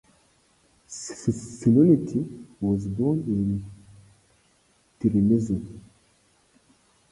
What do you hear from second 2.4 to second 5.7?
was born in Tolmezzo.